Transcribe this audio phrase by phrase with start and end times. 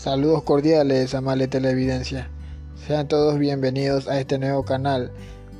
[0.00, 2.30] Saludos cordiales, amable televidencia.
[2.86, 5.12] Sean todos bienvenidos a este nuevo canal,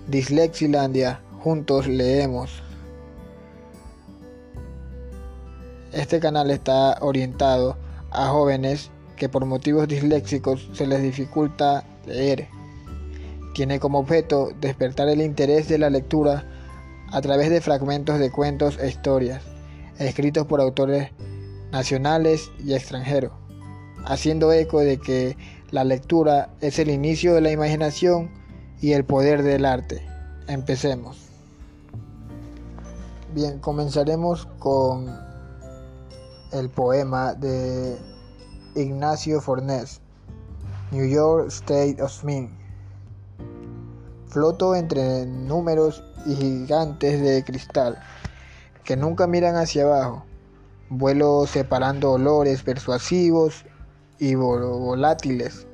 [0.08, 1.20] Dislexilandia.
[1.40, 2.62] Juntos leemos.
[5.92, 7.76] Este canal está orientado
[8.10, 12.48] a jóvenes que por motivos disléxicos se les dificulta leer.
[13.52, 16.46] Tiene como objeto despertar el interés de la lectura
[17.12, 19.42] a través de fragmentos de cuentos e historias,
[19.98, 21.10] escritos por autores
[21.72, 23.32] nacionales y extranjeros,
[24.04, 25.36] haciendo eco de que
[25.70, 28.30] la lectura es el inicio de la imaginación
[28.80, 30.06] y el poder del arte.
[30.48, 31.18] Empecemos.
[33.34, 35.16] Bien, comenzaremos con
[36.52, 37.96] el poema de
[38.74, 40.00] Ignacio Fornés,
[40.90, 42.50] New York State of Mind.
[44.28, 47.98] Floto entre números y gigantes de cristal
[48.84, 50.24] que nunca miran hacia abajo
[50.92, 53.64] Vuelo separando olores persuasivos
[54.20, 55.66] y volátiles,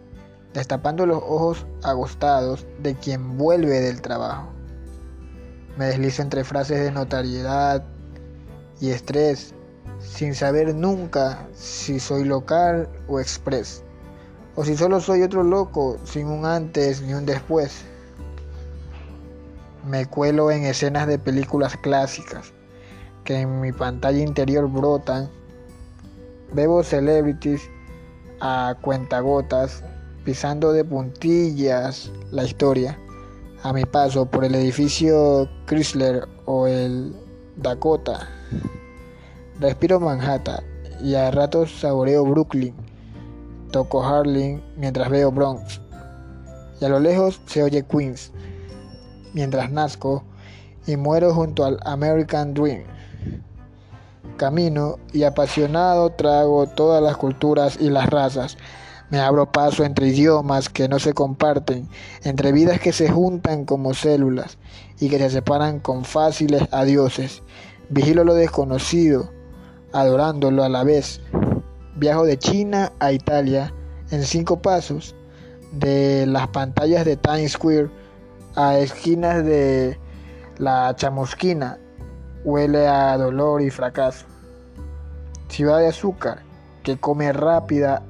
[0.55, 4.49] destapando los ojos agostados de quien vuelve del trabajo.
[5.77, 7.85] Me deslizo entre frases de notariedad
[8.81, 9.53] y estrés,
[9.99, 13.83] sin saber nunca si soy local o express,
[14.55, 17.85] o si solo soy otro loco sin un antes ni un después.
[19.85, 22.53] Me cuelo en escenas de películas clásicas,
[23.25, 25.29] que en mi pantalla interior brotan.
[26.53, 27.69] Veo celebrities
[28.41, 29.83] a cuentagotas,
[30.25, 32.99] pisando de puntillas la historia.
[33.63, 37.15] A mi paso por el edificio Chrysler o el
[37.57, 38.29] Dakota.
[39.59, 40.63] Respiro Manhattan
[41.03, 42.75] y a ratos saboreo Brooklyn.
[43.73, 45.81] Toco Harlem mientras veo Bronx.
[46.81, 48.33] Y a lo lejos se oye Queens.
[49.33, 50.23] Mientras nazco
[50.87, 52.85] y muero junto al American Dream.
[54.37, 58.57] Camino y apasionado trago todas las culturas y las razas.
[59.11, 61.89] Me abro paso entre idiomas que no se comparten,
[62.25, 64.59] entre vidas que se juntan como células
[64.99, 67.43] y que se separan con fáciles adioses.
[67.89, 69.31] Vigilo lo desconocido,
[69.93, 71.21] adorándolo a la vez.
[71.97, 73.73] Viajo de China a Italia
[74.11, 75.15] en cinco pasos,
[75.73, 77.91] de las pantallas de Times Square
[78.55, 79.99] a esquinas de
[80.59, 81.79] la chamusquina
[82.45, 84.25] huele a dolor y fracaso.
[85.49, 86.43] Ciudad de azúcar,
[86.83, 88.03] que come rápida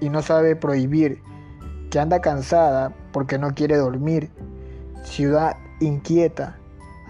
[0.00, 1.22] y no sabe prohibir,
[1.90, 4.30] que anda cansada porque no quiere dormir.
[5.04, 6.56] Ciudad inquieta,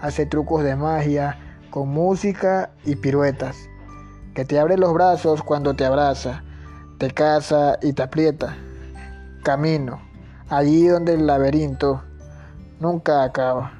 [0.01, 1.37] hace trucos de magia
[1.69, 3.57] con música y piruetas,
[4.33, 6.43] que te abre los brazos cuando te abraza,
[6.97, 8.55] te caza y te aprieta.
[9.43, 10.01] Camino,
[10.49, 12.01] allí donde el laberinto
[12.79, 13.77] nunca acaba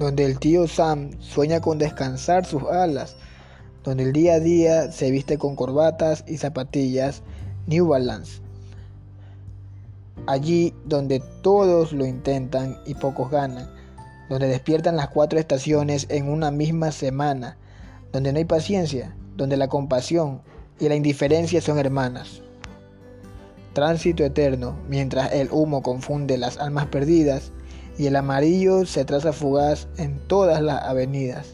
[0.00, 3.16] donde el tío Sam sueña con descansar sus alas,
[3.84, 7.22] donde el día a día se viste con corbatas y zapatillas
[7.66, 8.40] New Balance.
[10.26, 13.70] Allí donde todos lo intentan y pocos ganan,
[14.28, 17.56] donde despiertan las cuatro estaciones en una misma semana,
[18.12, 20.42] donde no hay paciencia, donde la compasión
[20.78, 22.42] y la indiferencia son hermanas.
[23.72, 27.52] Tránsito eterno, mientras el humo confunde las almas perdidas,
[27.98, 31.48] y el amarillo se traza fugaz en todas las avenidas.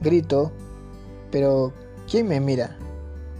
[0.00, 0.52] Grito,
[1.34, 1.72] pero
[2.08, 2.78] ¿quién me mira?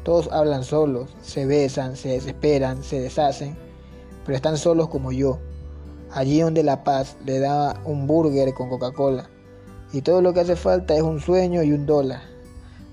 [0.02, 3.56] Todos hablan solos, se besan, se desesperan, se deshacen,
[4.26, 5.38] pero están solos como yo.
[6.10, 9.30] Allí donde la paz le da un burger con Coca-Cola
[9.92, 12.22] y todo lo que hace falta es un sueño y un dólar.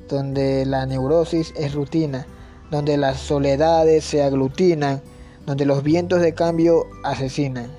[0.07, 2.27] Donde la neurosis es rutina,
[2.69, 5.01] donde las soledades se aglutinan,
[5.47, 7.71] donde los vientos de cambio asesinan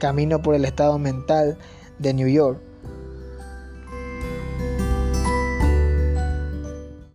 [0.00, 1.56] camino por el estado mental
[2.00, 2.58] de New York,